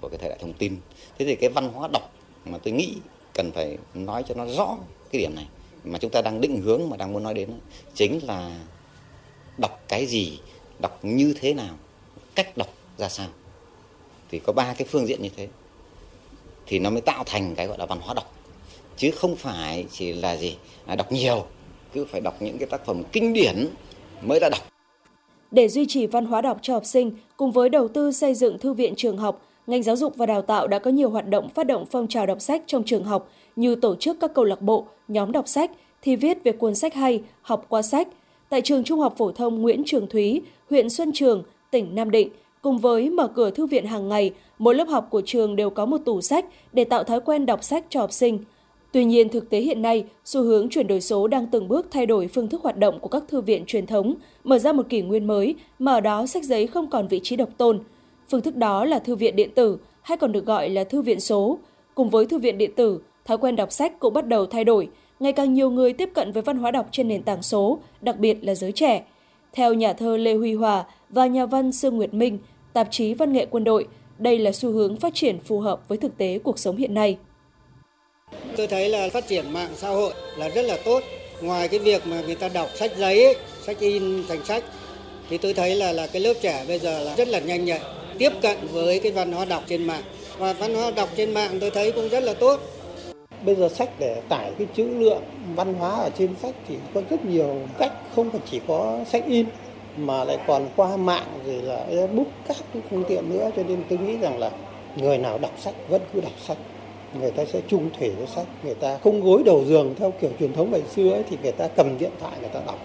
[0.00, 0.76] của cái thời đại thông tin.
[1.18, 2.12] Thế thì cái văn hóa đọc
[2.44, 2.94] mà tôi nghĩ
[3.34, 4.76] cần phải nói cho nó rõ
[5.12, 5.46] cái điểm này
[5.84, 7.50] mà chúng ta đang định hướng mà đang muốn nói đến
[7.94, 8.50] chính là
[9.58, 10.38] đọc cái gì,
[10.78, 11.74] đọc như thế nào,
[12.34, 13.26] cách đọc ra sao
[14.30, 15.48] thì có ba cái phương diện như thế.
[16.66, 18.32] Thì nó mới tạo thành cái gọi là văn hóa đọc.
[18.96, 21.46] Chứ không phải chỉ là gì là đọc nhiều,
[21.92, 23.66] cứ phải đọc những cái tác phẩm kinh điển
[24.22, 24.60] mới đã đọc.
[25.50, 28.58] Để duy trì văn hóa đọc cho học sinh, cùng với đầu tư xây dựng
[28.58, 31.48] thư viện trường học, ngành giáo dục và đào tạo đã có nhiều hoạt động
[31.48, 34.60] phát động phong trào đọc sách trong trường học, như tổ chức các câu lạc
[34.60, 35.70] bộ, nhóm đọc sách,
[36.02, 38.08] thi viết về cuốn sách hay, học qua sách.
[38.48, 42.28] Tại trường trung học phổ thông nguyễn trường thúy, huyện xuân trường, tỉnh nam định
[42.66, 45.86] Cùng với mở cửa thư viện hàng ngày, mỗi lớp học của trường đều có
[45.86, 48.38] một tủ sách để tạo thói quen đọc sách cho học sinh.
[48.92, 52.06] Tuy nhiên, thực tế hiện nay, xu hướng chuyển đổi số đang từng bước thay
[52.06, 55.02] đổi phương thức hoạt động của các thư viện truyền thống, mở ra một kỷ
[55.02, 57.80] nguyên mới mà ở đó sách giấy không còn vị trí độc tôn.
[58.30, 61.20] Phương thức đó là thư viện điện tử, hay còn được gọi là thư viện
[61.20, 61.58] số.
[61.94, 64.88] Cùng với thư viện điện tử, thói quen đọc sách cũng bắt đầu thay đổi.
[65.20, 68.18] Ngày càng nhiều người tiếp cận với văn hóa đọc trên nền tảng số, đặc
[68.18, 69.04] biệt là giới trẻ.
[69.52, 72.38] Theo nhà thơ Lê Huy Hòa và nhà văn Sương Nguyệt Minh,
[72.76, 73.86] tạp chí văn nghệ quân đội.
[74.18, 77.16] Đây là xu hướng phát triển phù hợp với thực tế cuộc sống hiện nay.
[78.56, 81.02] Tôi thấy là phát triển mạng xã hội là rất là tốt.
[81.40, 84.64] Ngoài cái việc mà người ta đọc sách giấy, ấy, sách in thành sách,
[85.30, 87.80] thì tôi thấy là là cái lớp trẻ bây giờ là rất là nhanh nhạy,
[88.18, 90.02] tiếp cận với cái văn hóa đọc trên mạng.
[90.38, 92.60] Và văn hóa đọc trên mạng tôi thấy cũng rất là tốt.
[93.42, 95.22] Bây giờ sách để tải cái chữ lượng
[95.54, 99.24] văn hóa ở trên sách thì có rất nhiều cách, không phải chỉ có sách
[99.26, 99.46] in
[99.96, 103.50] mà lại còn qua mạng rồi là Facebook các cái phương tiện nữa.
[103.56, 104.50] Cho nên tôi nghĩ rằng là
[104.96, 106.58] người nào đọc sách vẫn cứ đọc sách.
[107.20, 108.46] Người ta sẽ trung thủy với sách.
[108.64, 111.52] Người ta không gối đầu giường theo kiểu truyền thống ngày xưa ấy, thì người
[111.52, 112.78] ta cầm điện thoại người ta đọc.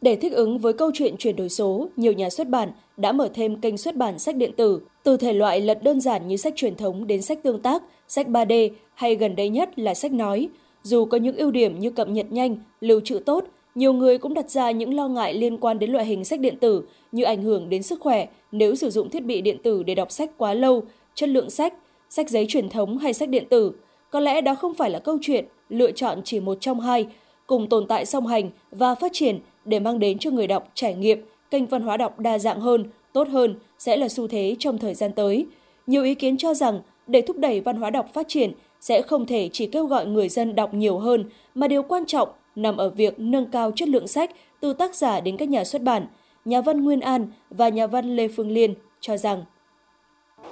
[0.00, 3.28] Để thích ứng với câu chuyện chuyển đổi số, nhiều nhà xuất bản đã mở
[3.34, 6.52] thêm kênh xuất bản sách điện tử, từ thể loại lật đơn giản như sách
[6.56, 10.48] truyền thống đến sách tương tác, sách 3D hay gần đây nhất là sách nói.
[10.82, 13.44] Dù có những ưu điểm như cập nhật nhanh, lưu trữ tốt,
[13.78, 16.56] nhiều người cũng đặt ra những lo ngại liên quan đến loại hình sách điện
[16.60, 19.94] tử như ảnh hưởng đến sức khỏe nếu sử dụng thiết bị điện tử để
[19.94, 20.82] đọc sách quá lâu,
[21.14, 21.74] chất lượng sách,
[22.10, 23.72] sách giấy truyền thống hay sách điện tử.
[24.10, 27.06] Có lẽ đó không phải là câu chuyện lựa chọn chỉ một trong hai,
[27.46, 30.94] cùng tồn tại song hành và phát triển để mang đến cho người đọc trải
[30.94, 34.78] nghiệm, kênh văn hóa đọc đa dạng hơn, tốt hơn sẽ là xu thế trong
[34.78, 35.46] thời gian tới.
[35.86, 39.26] Nhiều ý kiến cho rằng để thúc đẩy văn hóa đọc phát triển sẽ không
[39.26, 42.88] thể chỉ kêu gọi người dân đọc nhiều hơn mà điều quan trọng nằm ở
[42.88, 46.06] việc nâng cao chất lượng sách từ tác giả đến các nhà xuất bản.
[46.44, 49.44] Nhà văn Nguyên An và nhà văn Lê Phương Liên cho rằng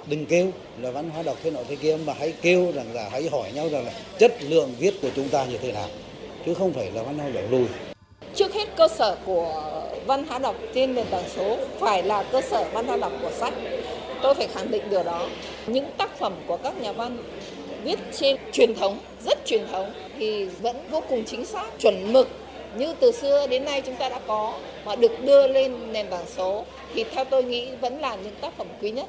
[0.09, 3.09] đừng kêu là văn hóa đọc thế nọ thế kia mà hãy kêu rằng là
[3.11, 5.87] hãy hỏi nhau rằng là chất lượng viết của chúng ta như thế nào
[6.45, 7.65] chứ không phải là văn hóa đọc lùi.
[8.35, 9.63] Trước hết cơ sở của
[10.05, 13.31] văn hóa đọc trên nền tảng số phải là cơ sở văn hóa đọc của
[13.31, 13.53] sách.
[14.21, 15.27] Tôi phải khẳng định điều đó.
[15.67, 17.17] Những tác phẩm của các nhà văn
[17.83, 22.27] viết trên truyền thống rất truyền thống thì vẫn vô cùng chính xác chuẩn mực
[22.77, 26.25] như từ xưa đến nay chúng ta đã có mà được đưa lên nền tảng
[26.27, 29.05] số thì theo tôi nghĩ vẫn là những tác phẩm quý nhất.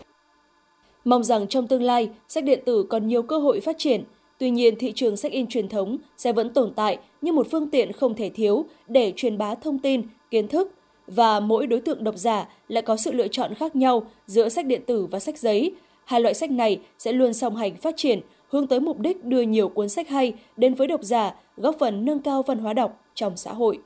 [1.05, 4.05] Mong rằng trong tương lai, sách điện tử còn nhiều cơ hội phát triển.
[4.39, 7.71] Tuy nhiên, thị trường sách in truyền thống sẽ vẫn tồn tại như một phương
[7.71, 10.73] tiện không thể thiếu để truyền bá thông tin, kiến thức
[11.07, 14.67] và mỗi đối tượng độc giả lại có sự lựa chọn khác nhau giữa sách
[14.67, 15.73] điện tử và sách giấy.
[16.05, 19.41] Hai loại sách này sẽ luôn song hành phát triển, hướng tới mục đích đưa
[19.41, 23.01] nhiều cuốn sách hay đến với độc giả, góp phần nâng cao văn hóa đọc
[23.15, 23.79] trong xã hội.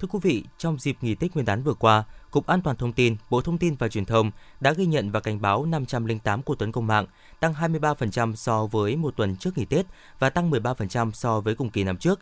[0.00, 2.92] Thưa quý vị, trong dịp nghỉ Tết Nguyên đán vừa qua, Cục An toàn Thông
[2.92, 6.54] tin, Bộ Thông tin và Truyền thông đã ghi nhận và cảnh báo 508 cuộc
[6.54, 7.06] tấn công mạng,
[7.40, 9.86] tăng 23% so với một tuần trước nghỉ Tết
[10.18, 12.20] và tăng 13% so với cùng kỳ năm trước.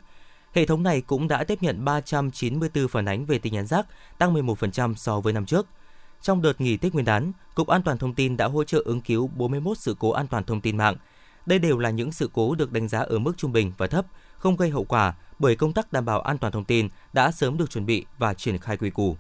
[0.53, 3.87] Hệ thống này cũng đã tiếp nhận 394 phản ánh về tin nhắn rác,
[4.19, 5.67] tăng 11% so với năm trước.
[6.27, 9.01] Trong đợt nghỉ Tết Nguyên đán, Cục An toàn Thông tin đã hỗ trợ ứng
[9.01, 10.97] cứu 41 sự cố an toàn thông tin mạng.
[11.47, 14.07] Đây đều là những sự cố được đánh giá ở mức trung bình và thấp,
[14.37, 17.57] không gây hậu quả bởi công tác đảm bảo an toàn thông tin đã sớm
[17.57, 19.17] được chuẩn bị và triển khai quy củ.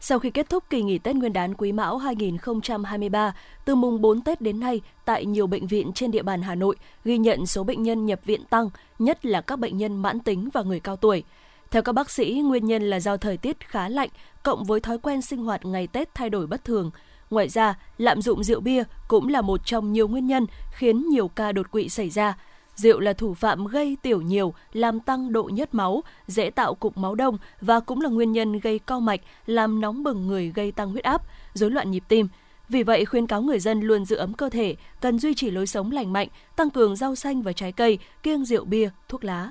[0.00, 4.20] Sau khi kết thúc kỳ nghỉ Tết Nguyên đán Quý Mão 2023, từ mùng 4
[4.20, 7.64] Tết đến nay, tại nhiều bệnh viện trên địa bàn Hà Nội ghi nhận số
[7.64, 10.96] bệnh nhân nhập viện tăng, nhất là các bệnh nhân mãn tính và người cao
[10.96, 11.24] tuổi.
[11.70, 14.08] Theo các bác sĩ, nguyên nhân là do thời tiết khá lạnh
[14.42, 16.90] cộng với thói quen sinh hoạt ngày Tết thay đổi bất thường.
[17.30, 21.28] Ngoài ra, lạm dụng rượu bia cũng là một trong nhiều nguyên nhân khiến nhiều
[21.28, 22.36] ca đột quỵ xảy ra.
[22.76, 26.96] Rượu là thủ phạm gây tiểu nhiều, làm tăng độ nhớt máu, dễ tạo cục
[26.96, 30.72] máu đông và cũng là nguyên nhân gây co mạch, làm nóng bừng người gây
[30.72, 31.22] tăng huyết áp,
[31.54, 32.28] rối loạn nhịp tim.
[32.68, 35.66] Vì vậy, khuyên cáo người dân luôn giữ ấm cơ thể, cần duy trì lối
[35.66, 39.50] sống lành mạnh, tăng cường rau xanh và trái cây, kiêng rượu bia, thuốc lá.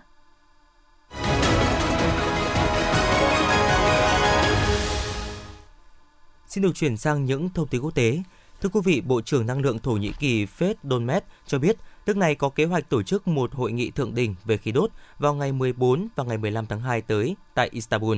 [6.54, 8.24] Xin được chuyển sang những thông tin quốc tế.
[8.62, 12.18] Thưa quý vị, Bộ trưởng Năng lượng Thổ Nhĩ Kỳ Fed Donmet cho biết nước
[12.18, 15.34] này có kế hoạch tổ chức một hội nghị thượng đỉnh về khí đốt vào
[15.34, 18.18] ngày 14 và ngày 15 tháng 2 tới tại Istanbul.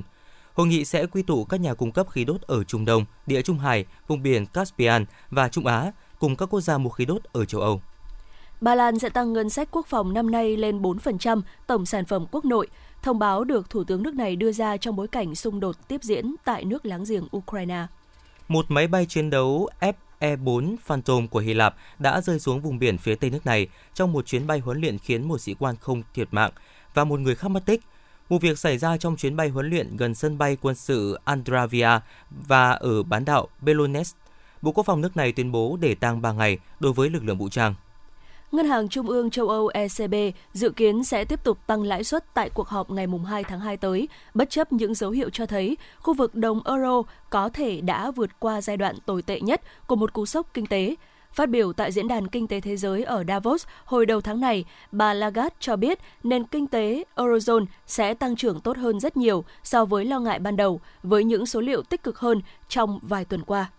[0.53, 3.41] Hội nghị sẽ quy tụ các nhà cung cấp khí đốt ở Trung Đông, Địa
[3.41, 7.21] Trung Hải, vùng biển Caspian và Trung Á cùng các quốc gia mua khí đốt
[7.31, 7.81] ở châu Âu.
[8.61, 12.25] Ba Lan sẽ tăng ngân sách quốc phòng năm nay lên 4% tổng sản phẩm
[12.31, 12.67] quốc nội,
[13.01, 16.03] thông báo được Thủ tướng nước này đưa ra trong bối cảnh xung đột tiếp
[16.03, 17.85] diễn tại nước láng giềng Ukraine.
[18.47, 22.97] Một máy bay chiến đấu F-E4 Phantom của Hy Lạp đã rơi xuống vùng biển
[22.97, 26.03] phía tây nước này trong một chuyến bay huấn luyện khiến một sĩ quan không
[26.13, 26.51] thiệt mạng
[26.93, 27.81] và một người khác mất tích.
[28.29, 31.89] Vụ việc xảy ra trong chuyến bay huấn luyện gần sân bay quân sự Andravia
[32.47, 34.13] và ở bán đảo Belones.
[34.61, 37.37] Bộ Quốc phòng nước này tuyên bố để tang 3 ngày đối với lực lượng
[37.37, 37.75] vũ trang.
[38.55, 40.15] Ngân hàng Trung ương châu Âu ECB
[40.53, 43.77] dự kiến sẽ tiếp tục tăng lãi suất tại cuộc họp ngày 2 tháng 2
[43.77, 48.11] tới, bất chấp những dấu hiệu cho thấy khu vực đồng euro có thể đã
[48.11, 50.95] vượt qua giai đoạn tồi tệ nhất của một cú sốc kinh tế.
[51.33, 54.65] Phát biểu tại Diễn đàn Kinh tế Thế giới ở Davos hồi đầu tháng này,
[54.91, 59.43] bà Lagarde cho biết nền kinh tế Eurozone sẽ tăng trưởng tốt hơn rất nhiều
[59.63, 63.25] so với lo ngại ban đầu, với những số liệu tích cực hơn trong vài
[63.25, 63.69] tuần qua.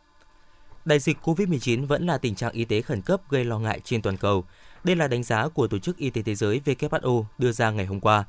[0.87, 4.03] Đại dịch COVID-19 vẫn là tình trạng y tế khẩn cấp gây lo ngại trên
[4.03, 4.45] toàn cầu.
[4.85, 7.87] Đây là đánh giá của Tổ chức Y tế Thế giới WHO đưa ra ngày
[7.87, 8.25] hôm qua.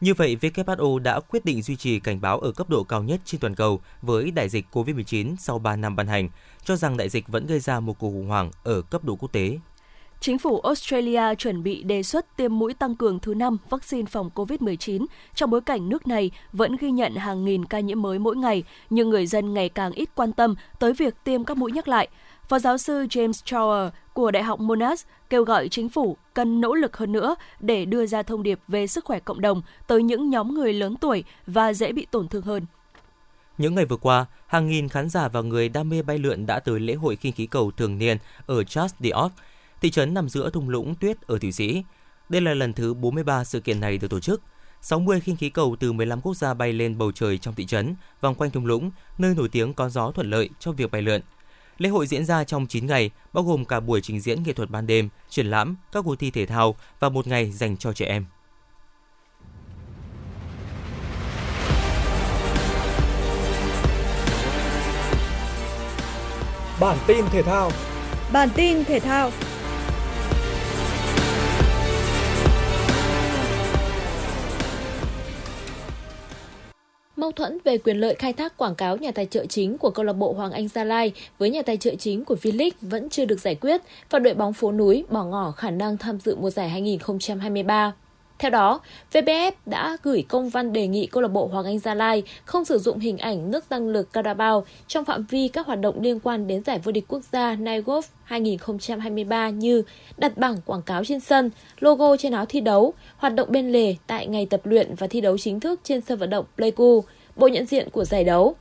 [0.00, 3.20] Như vậy, WHO đã quyết định duy trì cảnh báo ở cấp độ cao nhất
[3.24, 6.28] trên toàn cầu với đại dịch COVID-19 sau 3 năm ban hành,
[6.64, 9.32] cho rằng đại dịch vẫn gây ra một cuộc khủng hoảng ở cấp độ quốc
[9.32, 9.58] tế.
[10.20, 14.30] Chính phủ Australia chuẩn bị đề xuất tiêm mũi tăng cường thứ năm vaccine phòng
[14.34, 18.36] COVID-19 trong bối cảnh nước này vẫn ghi nhận hàng nghìn ca nhiễm mới mỗi
[18.36, 21.88] ngày, nhưng người dân ngày càng ít quan tâm tới việc tiêm các mũi nhắc
[21.88, 22.08] lại.
[22.48, 26.74] Phó giáo sư James Trower của Đại học Monash kêu gọi chính phủ cần nỗ
[26.74, 30.30] lực hơn nữa để đưa ra thông điệp về sức khỏe cộng đồng tới những
[30.30, 32.66] nhóm người lớn tuổi và dễ bị tổn thương hơn.
[33.58, 36.60] Những ngày vừa qua, hàng nghìn khán giả và người đam mê bay lượn đã
[36.60, 39.32] tới lễ hội khinh khí cầu thường niên ở Charles de Orc,
[39.86, 41.82] thị trấn nằm giữa thung lũng tuyết ở Thụy Sĩ.
[42.28, 44.42] Đây là lần thứ 43 sự kiện này được tổ chức.
[44.80, 47.94] 60 khinh khí cầu từ 15 quốc gia bay lên bầu trời trong thị trấn,
[48.20, 51.20] vòng quanh thung lũng, nơi nổi tiếng có gió thuận lợi cho việc bay lượn.
[51.78, 54.70] Lễ hội diễn ra trong 9 ngày, bao gồm cả buổi trình diễn nghệ thuật
[54.70, 58.06] ban đêm, triển lãm, các cuộc thi thể thao và một ngày dành cho trẻ
[58.06, 58.26] em.
[66.80, 67.70] Bản tin thể thao
[68.32, 69.30] Bản tin thể thao
[77.26, 80.04] Mâu thuẫn về quyền lợi khai thác quảng cáo nhà tài trợ chính của câu
[80.04, 83.24] lạc bộ Hoàng Anh Gia Lai với nhà tài trợ chính của V-League vẫn chưa
[83.24, 86.50] được giải quyết và đội bóng phố núi bỏ ngỏ khả năng tham dự mùa
[86.50, 87.92] giải 2023.
[88.38, 88.80] Theo đó,
[89.12, 92.64] VBF đã gửi công văn đề nghị câu lạc bộ Hoàng Anh Gia Lai không
[92.64, 96.20] sử dụng hình ảnh nước tăng lực Carabao trong phạm vi các hoạt động liên
[96.20, 99.82] quan đến giải vô địch quốc gia Nigolf 2023 như
[100.16, 103.94] đặt bảng quảng cáo trên sân, logo trên áo thi đấu, hoạt động bên lề
[104.06, 107.04] tại ngày tập luyện và thi đấu chính thức trên sân vận động Pleiku,
[107.36, 108.56] bộ nhận diện của giải đấu.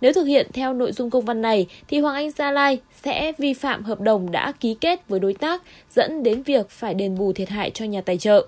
[0.00, 3.32] Nếu thực hiện theo nội dung công văn này, thì Hoàng Anh Gia Lai sẽ
[3.38, 7.18] vi phạm hợp đồng đã ký kết với đối tác, dẫn đến việc phải đền
[7.18, 8.46] bù thiệt hại cho nhà tài trợ.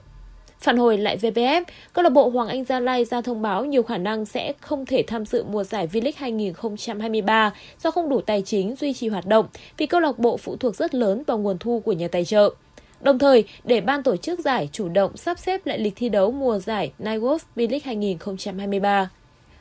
[0.60, 3.82] Phản hồi lại VPF, câu lạc bộ Hoàng Anh Gia Lai ra thông báo nhiều
[3.82, 8.42] khả năng sẽ không thể tham dự mùa giải V-League 2023 do không đủ tài
[8.42, 11.58] chính duy trì hoạt động vì câu lạc bộ phụ thuộc rất lớn vào nguồn
[11.58, 12.50] thu của nhà tài trợ.
[13.00, 16.30] Đồng thời, để ban tổ chức giải chủ động sắp xếp lại lịch thi đấu
[16.30, 19.10] mùa giải Nightwolf V-League 2023.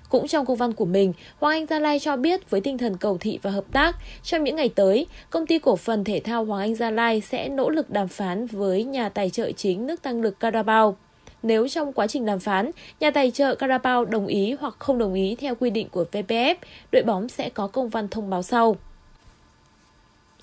[0.10, 2.98] Cũng trong công văn của mình, Hoàng Anh Gia Lai cho biết với tinh thần
[2.98, 6.46] cầu thị và hợp tác, trong những ngày tới, công ty cổ phần thể thao
[6.46, 10.02] Hoàng Anh Gia Lai sẽ nỗ lực đàm phán với nhà tài trợ chính nước
[10.02, 10.98] tăng lực Carabao.
[11.44, 15.14] Nếu trong quá trình đàm phán, nhà tài trợ Carabao đồng ý hoặc không đồng
[15.14, 16.56] ý theo quy định của VPF,
[16.92, 18.76] đội bóng sẽ có công văn thông báo sau.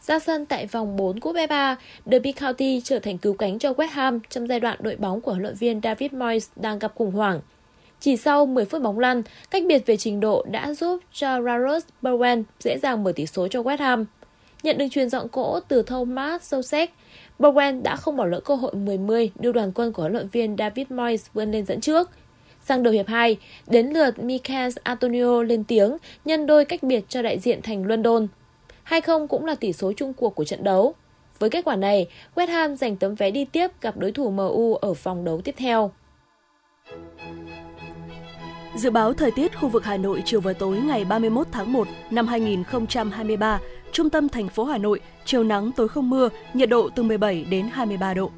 [0.00, 3.72] Ra sân tại vòng 4 Cúp e FA, Derby County trở thành cứu cánh cho
[3.72, 6.92] West Ham trong giai đoạn đội bóng của huấn luyện viên David Moyes đang gặp
[6.94, 7.40] khủng hoảng.
[8.04, 11.84] Chỉ sau 10 phút bóng lăn, cách biệt về trình độ đã giúp cho Raros
[12.02, 14.04] Bowen dễ dàng mở tỷ số cho West Ham.
[14.62, 16.90] Nhận được truyền dọn cỗ từ Thomas Sosek,
[17.38, 20.56] Bowen đã không bỏ lỡ cơ hội 10-10 đưa đoàn quân của huấn luyện viên
[20.58, 22.10] David Moyes vươn lên dẫn trước.
[22.64, 23.36] Sang đầu hiệp 2,
[23.66, 28.26] đến lượt Mikel Antonio lên tiếng nhân đôi cách biệt cho đại diện thành London.
[28.88, 30.94] 2-0 cũng là tỷ số chung cuộc của trận đấu.
[31.38, 34.74] Với kết quả này, West Ham giành tấm vé đi tiếp gặp đối thủ MU
[34.74, 35.90] ở vòng đấu tiếp theo.
[38.76, 41.88] Dự báo thời tiết khu vực Hà Nội chiều và tối ngày 31 tháng 1
[42.10, 43.58] năm 2023,
[43.92, 47.44] trung tâm thành phố Hà Nội, chiều nắng tối không mưa, nhiệt độ từ 17
[47.44, 48.30] đến 23 độ.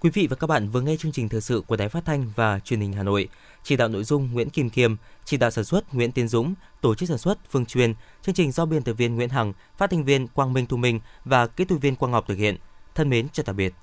[0.00, 2.32] Quý vị và các bạn vừa nghe chương trình thời sự của Đài Phát thanh
[2.36, 3.28] và Truyền hình Hà Nội.
[3.62, 6.94] Chỉ đạo nội dung Nguyễn Kim Kiêm, chỉ đạo sản xuất Nguyễn Tiến Dũng, tổ
[6.94, 10.04] chức sản xuất Phương Truyền, chương trình do biên tập viên Nguyễn Hằng, phát thanh
[10.04, 12.56] viên Quang Minh Thu Minh và kỹ thuật viên Quang Ngọc thực hiện.
[12.94, 13.74] Thân mến chào tạm biệt.